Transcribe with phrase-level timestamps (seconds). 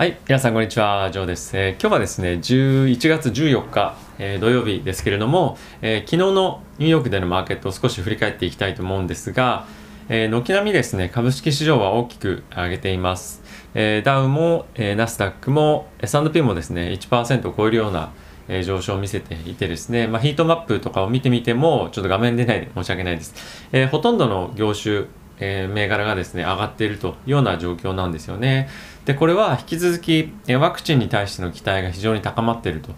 [0.00, 1.54] はい、皆さんこんにちは、ジョーです。
[1.54, 9.66] えー今日はですね、11月14日、えー土曜日ですけれども、えー昨日のニューヨークでのマーケットを少し振り返っていきたいと思うんですが、
[10.08, 13.42] え軒並みですね、株式市場は大きく上げています。
[13.74, 18.10] えダウも、えナスダックも S&P もですね、1%を超えるような、
[18.48, 23.34] え上昇を見せていてですね、まあ、ヒートマップとかを見てみても、ちょっと画面出ないで申し訳ないです。
[23.70, 25.04] えほとんどの業種、
[25.40, 28.68] えー銘柄がですね、上がっているというような状況なんですよね。
[29.06, 32.92] で、これは引き続き、えワクチンに対しての期待が非常に高まっていると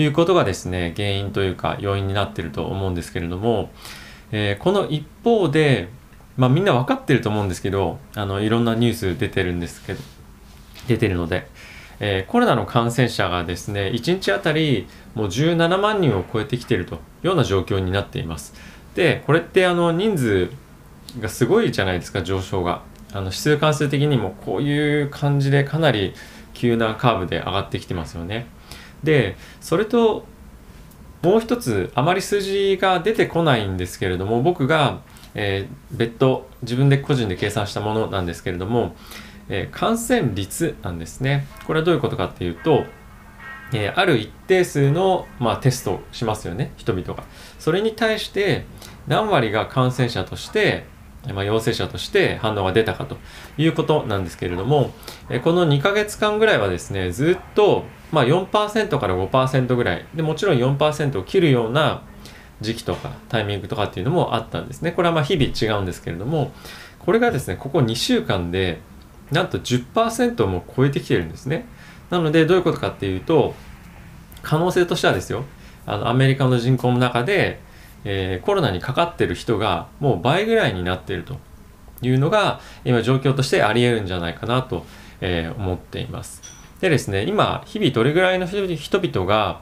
[0.00, 3.70] いうことがですね、原因というか要因になっていると思うんですけれども、
[4.30, 5.88] えーこの一方で、
[6.36, 10.00] まあみんな分かってると思うんですけど、あの、いろんなニュース出てるんですけど、
[10.86, 11.48] 出てるので、
[12.00, 14.86] えーコロナの感染者がですね、1日あたり
[15.16, 18.54] もう17万人を超えてきているというような状況になっています。
[18.94, 20.50] で、これってあの人数
[21.20, 22.82] がすごいじゃないですか、上昇が。
[23.12, 26.12] あの指数関数的にもこういう感じでかなり
[26.52, 28.46] 急なカーブで上がってきてますよね。
[29.02, 30.26] で、それと
[31.22, 35.00] もう一つあまり数字が出てこないんですけれども僕が、
[35.34, 38.94] えー別途自分で個人で計算したものなんですけれども、
[39.48, 42.84] えー感染率なんですねこれはどういうことかっていうと、
[43.72, 47.24] えーある一定数の、まあ、テストをしますよね人々が
[47.58, 48.64] それに対して
[49.06, 50.84] 何割が感染者として、
[51.34, 53.16] ま、陽性者として反応が出たかと
[53.56, 54.92] いうことなんですけれども、
[55.28, 62.02] えこの2ヶ月間ぐらいはですねずっと、まあ、4%から5%ぐらいでもちろん4%を切るような
[62.60, 64.92] 時期とかタイミングとかっていうのもあったんですね。
[64.92, 66.52] これはま日々違うんですけれども
[66.98, 68.80] これがですねここ2週間で
[69.30, 71.66] なんと10%も超えてきてるんですね。
[72.10, 73.54] なのでどういうことかっていうと
[74.42, 75.44] 可能性としてはですよ
[75.88, 77.60] あのアメリカの人口の中で、
[78.04, 81.36] えーコロナにかかってる人がもう倍ぐらいになっていると
[82.02, 84.86] いうのが今状況としてあり得るんじゃないかなと、
[85.20, 86.42] えー思っています。
[86.80, 89.60] でですね今日々どれぐらいの人人々が、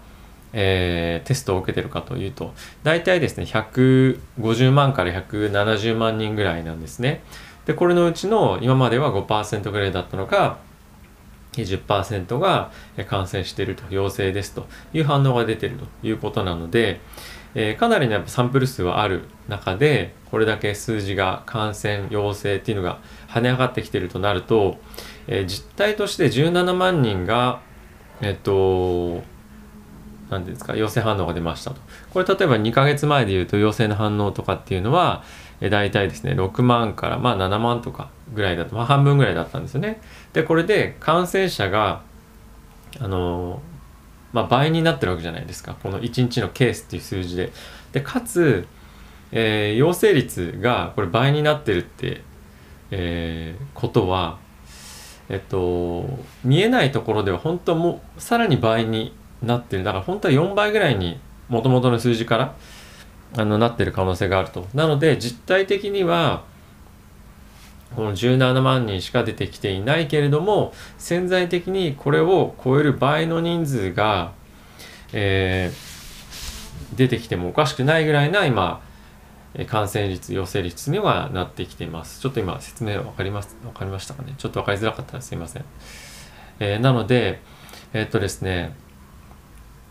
[0.52, 7.22] えーテストを受けてるかというと大体ですね150万から170万人ぐらいなんですね。
[7.64, 10.58] でこれのうちの今までは5%ぐらいだったのが
[11.62, 12.70] 10%が
[13.08, 17.00] 感染していると陽性ですという反応が出ているということなので、
[17.54, 24.78] えーかなりのサンプル数はある中でこれだけ数字が感染陽性っていうのが跳ね上がってきているとなると、
[25.26, 27.60] えー実態として17万人が
[28.20, 29.22] えっと
[30.30, 31.80] 何ですか陽性反応が出ましたと。
[32.10, 35.22] これ例えば2ヶ月前で言うと陽性の反応とかっていうのは
[35.60, 40.00] えー大体ですね6万からまあ7万とかぐらいだと、まあ、半分ぐらいだったんですよね。
[40.36, 42.02] でこれで感染者が
[43.00, 43.62] あの
[44.34, 45.74] まあ、倍になってるわけじゃないですか。
[45.82, 47.52] この1日のケースっていう数字で。
[47.92, 48.66] でかつ、
[49.32, 52.20] えー陽性率がこれ倍になってるって、
[52.90, 54.36] えーことは
[55.30, 56.04] えっと
[56.44, 59.84] 見えないところでは本当もうさらに倍になってる。
[59.84, 62.54] だから本当は4倍ぐらいにもともとの数字から
[63.38, 64.66] あのなってる可能性があると。
[64.74, 66.44] なので実態的には
[67.96, 74.32] この17万人しか出てきていないけれども潜在的にこれを超える倍の人数が、
[75.12, 75.96] えー
[76.94, 78.80] 出てきてもおかしくないぐらいな今
[79.66, 82.20] 感染率陽性率にはなってきています。
[82.20, 84.34] ちょっと今説明分かります分かりましたかね？
[84.38, 85.64] ちょっと分かりづらかったらすいません、
[86.60, 87.40] えーなので
[87.92, 88.76] えーっとですね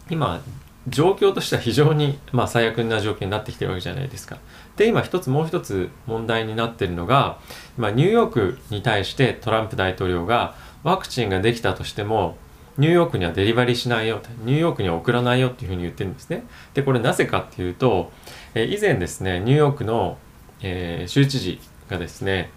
[0.10, 0.42] 今
[0.88, 4.38] 状況としては非常に、まあ、最悪な状況になってきてるわけじゃないですか。
[4.76, 7.40] で今一つもう一つ問題になってるのが
[7.78, 12.38] 今ニューヨークに対してトランプ大統領がワクチンができたとしても
[12.78, 16.44] ニューヨークにはデリバリーしないよニューヨークには送らないよっていうふうに言ってるんですね。
[16.74, 18.12] でこれなぜかっていうと、
[18.54, 20.18] え以前ですねニューヨークの、
[20.62, 21.60] えー州知事
[21.90, 22.52] がですね、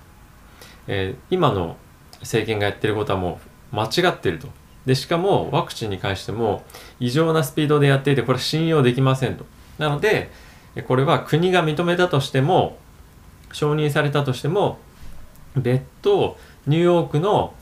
[0.87, 1.77] えー今の
[2.21, 3.41] 政権がやってることはも
[3.73, 4.49] う間違ってると。
[4.89, 6.65] でしかもワクチンに関しても
[6.99, 9.45] 異常なスピードでやっていてこれ信用できませんと。
[9.77, 10.31] なので
[10.87, 12.79] これは国が認めたとしても
[13.53, 14.79] 承認されたとしても
[15.55, 17.53] 別途ニューヨークの、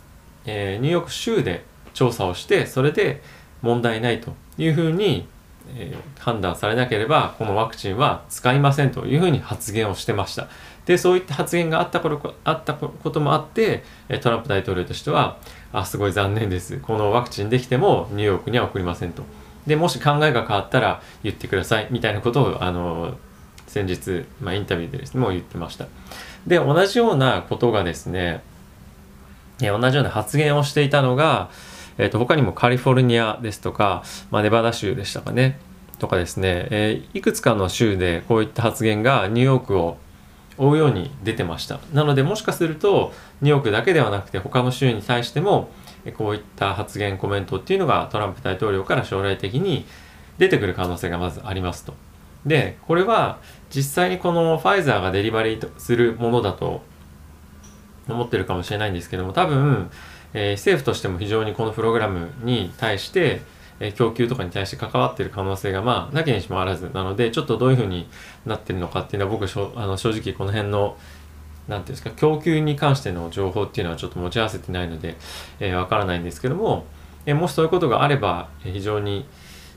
[0.45, 3.23] えーニューヨーク州で調査をしてそれで
[3.61, 5.27] 問題ないというふうに、
[5.75, 10.49] えー判断されなければこのワクチンは使いませんというふうに発言をしてました。
[10.85, 13.85] でそういった発言があったことあったこともあって
[14.21, 15.37] トランプ大統領としては
[15.73, 16.79] あすごい残念です。
[16.79, 19.23] このワクチンできてもニューヨークには送りませんと。
[19.67, 23.17] でもし考えが変わったら言ってくださいみたいなことをあの
[23.67, 25.87] 先日、まあ、インタビューでですねもう言ってました。
[26.47, 28.43] で同じようなことがですね
[29.59, 31.51] 同じような発言をしていたのが、
[31.99, 35.59] えー、と他にもカリフォルニアですとか、まあ、ネバダ州でしたかね
[35.99, 39.97] とかですね、えーいくつかの州でこういった発言がニューヨークを
[40.59, 45.71] 追うように出てましたなのでもしかするとニューヨークだけではなくて他の州に対しても
[46.17, 49.85] こういった発言コメントっていうのがトランプ大統領から将来的に
[50.39, 51.95] 出てくる可能性がまずありますと。
[52.45, 53.41] でこれは
[53.71, 56.83] 実際にこのファイザーがデリバリーするものだと
[58.09, 59.91] 思ってるかもしれないんですけども多分、
[60.35, 63.41] えー、政府としても非常にこのプログラムに対して、
[63.81, 68.09] えー、供給とかに対して関わっている可能性がまあなきにしもあらずなのでちょっとどういうふうに
[68.45, 70.97] なってるのかっていうのは僕しょあの正直この辺の
[71.69, 75.15] 何ていうんですか供給に関しての情報っていうのはちょっと持ち合わせてないのでわ、
[75.61, 76.85] えー、からないんですけども、
[77.27, 79.27] えもしそういうことがあれば、え非常に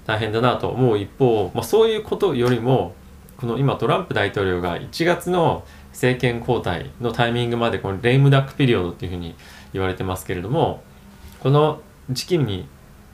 [0.05, 2.93] 大変だなと思う一方、まあ、そういうことよりも
[3.37, 9.35] この今トランプ大統領が1月の政権交代のタイミングまでこのレイムダックピリオドっていうふうに
[9.73, 10.83] 言われてますけれども
[11.41, 12.67] この時期に、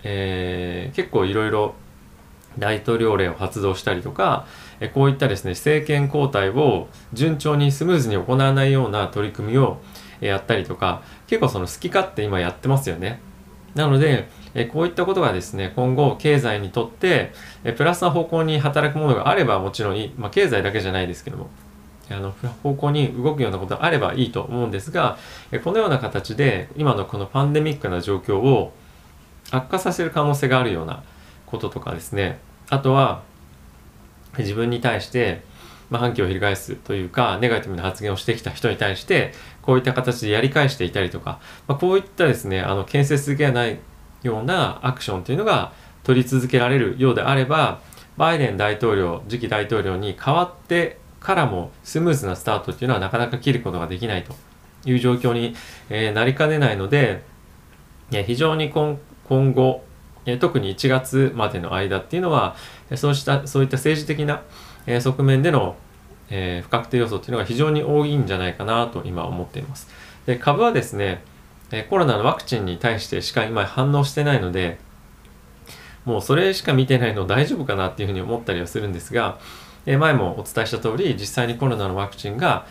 [0.03, 1.75] えー、結構いろいろ
[2.57, 4.45] 大統領令を発動したりとか
[4.93, 9.79] こういったですね政権交代を順調にスムーズに行わないような取り組みを
[10.21, 13.19] やったりとか結構その好き勝手今やってますよね。
[13.73, 14.29] なので
[14.71, 17.33] こういったことがですね今後経済にとって
[17.75, 21.49] プラスな方向に働くものがあればもちろんいい、まあ、経済だけじゃないですけども
[22.09, 25.17] あの方向に動くようなことがあればいいと思うんですが
[25.63, 28.73] このような形で今のこのパンデミックな状況を
[29.51, 31.03] 悪化させる可能性があるような
[31.45, 32.39] こととかですね。
[32.69, 33.21] あとは
[34.37, 35.43] 自分に対して、
[35.89, 43.79] まあ、反旗を翻すというかネガティブな発言をしてきた人に対してこういった形でやり返していたりとか、まあ、こういったですねあの建設的ではない
[44.23, 45.73] ようなアクションというのが
[46.03, 47.79] 取り続けられるようであれば
[48.17, 54.35] バイデン大統領次期大統領に代わってからもスムーズなスタートっていうのはなかなか切ることができないと
[54.85, 55.55] いう状況に、
[55.89, 57.23] え、なりかねないので、
[58.11, 59.83] 非常に今後
[60.27, 62.55] え特に1月までの間っていうのは
[62.95, 64.43] そうしたそういった政治的な
[64.85, 65.75] え側面での
[66.29, 69.87] え不確定要素っていうのが非常に多いんじゃないかなと今思っています。
[70.27, 71.23] で株はですね
[71.71, 74.77] えコロナのワクチンに対してしか今反応してないので
[76.03, 79.39] もうそれしか見てないの大丈夫かなっていうふうに思ったりはするんですが
[79.85, 82.65] 前もお伝えした通り実際にコロナのワクチンが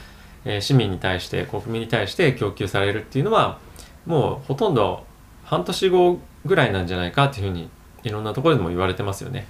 [0.60, 3.58] 市民に対して国民に対して供給されるっていうのは
[4.06, 5.04] もうほとんど
[5.44, 7.70] 半年後ぐらいなんじゃないかっていうふうに
[8.02, 9.46] いろんなところでも言われてますよね。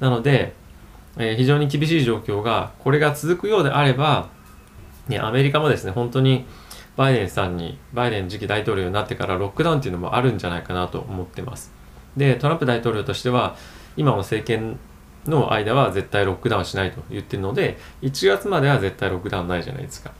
[0.00, 0.54] なので、
[1.18, 4.28] え、非常に厳しい状況がこれが続くようであれば、
[5.08, 6.46] ね、アメリカもですね本当に
[6.96, 11.72] バイデンさんにバイデン次期大統領になってからロックダウンっていうのもあるんじゃないかなと思ってます。
[12.16, 13.56] でトランプ大統領としては
[13.96, 14.78] 今の政権
[15.26, 20.12] の間は絶対ロックダウンしないと言ってるので1月までは絶対ロックダウンないじゃないですか。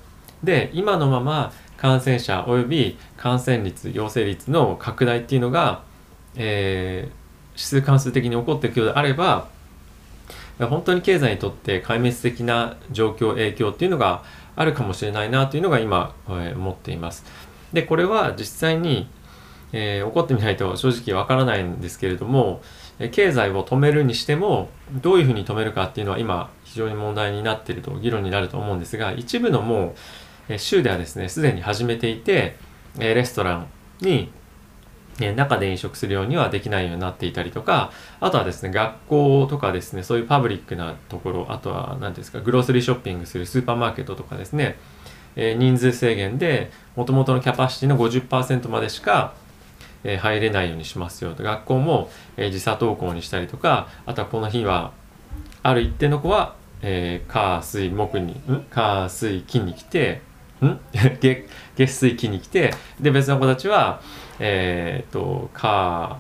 [0.43, 5.83] で今のまま感染者および感染率陽性率の拡大っていうのが
[6.37, 9.49] えー、指数関数的に起こっていくようであれば
[10.59, 14.23] 本当に経済にとって壊滅的な状況影響っていうのが
[14.55, 17.25] あるかもしれないなというのが今、えー、思っています。
[17.73, 19.09] でこれは実際に、
[19.73, 22.61] えー、起こってみないと正直わからないんですけれども
[23.11, 29.95] 経済を止めるにしてもどういうふうに止めるかっていうのは今非常に問題になっていると議論になると思うんですが一部のも
[30.49, 32.57] う州ではですねすでに始めていて
[32.99, 33.67] レストラン
[34.01, 34.31] に、
[35.37, 44.79] 中で飲食するようにはできないようになっていたりとかあとはですね学校とかですねそういうパブリックなところあとは何ですかグロースリーショッピングするスーパーマーケットとかですね、
[45.37, 49.35] え、人数制限でもともとのキャパシティの50%までしか、
[50.05, 51.43] え、入れないようにしますよと。
[51.43, 54.93] 学校も、え、時差登校にしたりとかあとはこの日は
[55.63, 58.67] ある一定の子は、え、火水木にん？
[58.71, 60.23] 火水金に来て
[60.63, 60.79] ん？
[61.21, 64.01] 月月水金に来てで別の子たちは
[64.39, 66.19] えっ、ー、と火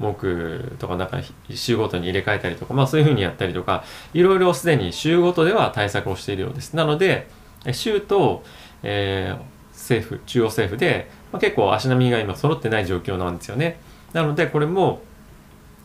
[0.00, 1.20] 木とかなんか
[1.54, 6.74] 週ごとに入れ替えたりとか、まあそういうふうにやったりとか、いろいろすでに週ごとでは対策をしているようです。
[6.74, 7.28] なので、
[7.72, 8.42] 州と、
[8.82, 9.40] えー、
[9.72, 13.80] 政府、中央政府で、まあ、結構足並みが今揃ってない状況なんですよね。
[14.12, 15.02] なのでこれも、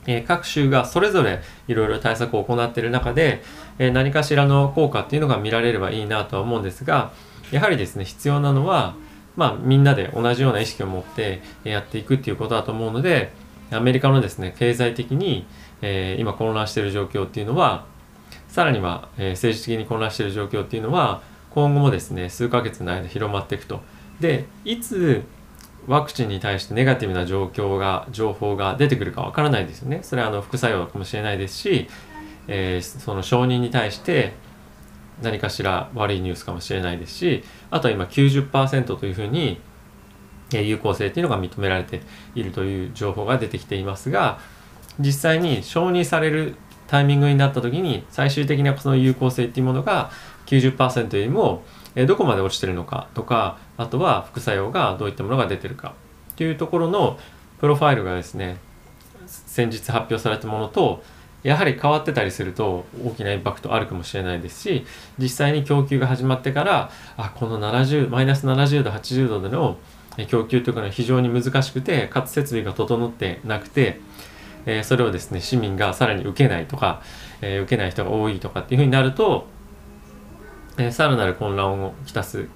[0.08, 3.44] えー、各州がそれぞれいろいろ対策を行っている中で、
[3.80, 7.12] えー、何かしらの効果っていうのが見られればいいなとは思うんですが、
[7.52, 8.96] やはりですね、必要なのは、
[9.36, 13.32] まあ、みんなで同じような意識を持ってやっていくっていうことだと思うので
[13.72, 15.46] アメリカのですね経済的に、
[15.82, 17.86] えー、今混乱している状況っていうのは
[18.48, 21.22] さらには、えー、政治的に混乱している状況っていうのは
[21.52, 23.82] 今後もですね数ヶ月の間広まっていくと
[24.20, 25.24] でいつ
[25.88, 30.00] ワクチンに対してネガティブな状況が情報が出てくるかわからないですよね。
[30.02, 31.88] それはあの副作用かもしれないですし、
[32.48, 34.34] えー、その承認に対して
[35.22, 39.60] 何かしら悪いニュースかもしれないですしあとは今90%というふうに
[40.52, 42.02] 有効性っていうのが認められて
[42.36, 44.40] いるという情報が出てきていますが
[45.00, 46.56] 実際に承認される
[46.88, 50.12] タイミングになった時に最終的なその有効性っていうものが
[50.46, 51.64] 90%よりも
[51.96, 55.94] どこまで落ちてるのかとかあとは副作用がどういったものが出てるか
[56.36, 57.18] というところの
[57.60, 58.58] プロファイルがですね
[59.28, 61.04] 先日発表されたものと
[61.44, 64.86] やはり変わってたりすると大きなインパクトあるかもしれないですし
[65.20, 69.78] 実際に供給が始まってからあこの70マイナス70度80度での
[70.28, 74.00] 供給というのは非常に難しくてかつ設備が整ってなくて、
[74.66, 77.02] えー、それをですね市民がさらに受けないとか、
[77.42, 79.48] えー、受けない人が多いとかっていうふうになると、
[80.78, 82.48] え、さらなる混乱をきたす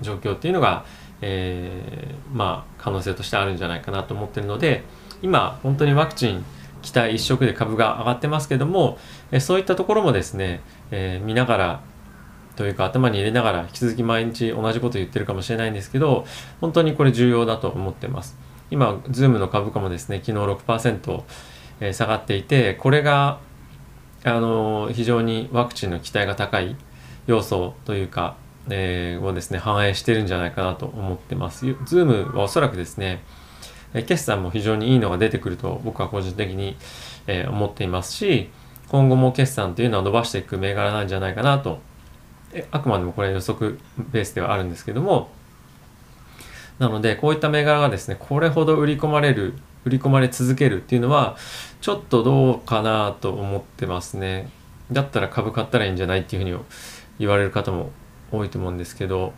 [0.00, 0.84] 状況っていうのが、
[1.22, 4.84] えー、まあ可能性としてあるんじゃないかなと思ってるので
[5.22, 6.44] 今本当にワクチン
[6.80, 8.98] 期待一色で株が上がってますけども、
[9.30, 11.80] えそういったところもですね、え、見ながら
[12.56, 16.26] というか頭に入れながら引き続き毎日同じこと言ってるかもしれないんですけど
[16.60, 18.36] 本当にこれ重要だと思ってます。
[18.70, 21.22] 今ズームの株価もですね昨日6%、
[21.80, 23.40] え、下がっていてこれが
[24.24, 26.76] あの、非常にワクチンの期待が高い
[27.26, 28.36] 要素というか、
[28.68, 31.66] えー、をですね反映してるんじゃないかなと思ってます。
[31.84, 33.22] ズームはおそらくですね
[33.92, 36.76] 決算も非常にいいのが出てくると僕は個人的に、
[37.26, 38.48] え思っていますし
[38.88, 41.80] 今後も決算というのは伸ばしていく銘柄なんじゃないかなと。
[42.72, 43.78] あくまでもこれ予測
[44.10, 45.30] ベースではあるんですけども。
[46.80, 51.36] なのでこういった銘柄がですねこれほど売り込まれる売り込まれ続けるっていうのは
[51.80, 54.48] ちょっとどうかなと思ってますね。
[54.90, 56.64] だったら株買ったらいいんじゃないっていうふうに
[57.20, 57.92] 言われる方も
[58.32, 59.32] 多いと思うんですけど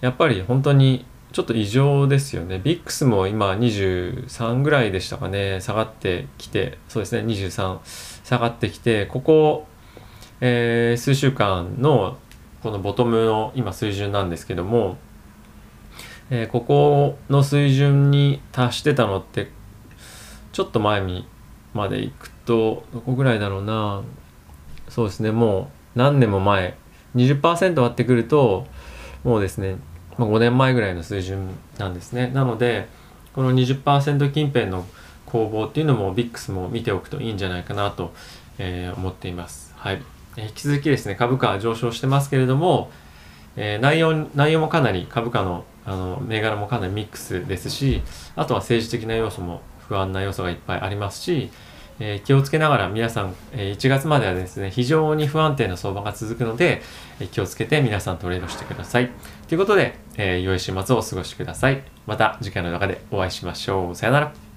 [0.00, 2.60] やっぱり本当にちょっと異常ですよね。
[2.62, 7.78] ビックスも今23ぐらいでしたかね、下がってきて、そうですね、23
[8.22, 9.66] 下がってきて、ここ、
[10.42, 12.18] えー、数週間の
[12.62, 14.98] このボトムの今水準なんですけども、
[16.28, 19.50] えー、ここの水準に達してたのって、
[20.52, 21.26] ちょっと前に
[21.72, 24.02] まで行くと、どこぐらいだろうな、
[24.90, 26.76] そうですね、もう何年も前、
[27.14, 28.66] 20%割ってくると、
[29.24, 29.76] もうですね、
[30.18, 32.28] まあ、5年前ぐらいの水準なんですね。
[32.28, 32.88] なので、
[33.34, 34.84] この20%近辺の
[35.26, 38.12] 攻防っていうのも VIX も見ておくといいんじゃないかなと、
[38.58, 39.72] えー、思っています。
[39.76, 40.02] はい。
[40.36, 42.90] え、引き続きですね、株価は上昇してますけれども、
[43.56, 48.02] えー、内容、内容もかなり株価のあの銘柄もかなりミックスですし、
[48.36, 51.50] あとは政治的な要素も不安な要素がいっぱいありますし、
[52.00, 56.82] えー、気をつけながら皆さん、えー、1月まではですね、非常に不安定な相場が続くので、
[57.20, 59.10] えー、気をつけて皆さんトレードしてください。
[59.48, 61.82] ということで、え良い週末をお過ごしください。
[62.06, 63.94] また次回の中でお会いしましょう。
[63.94, 64.51] さよなら。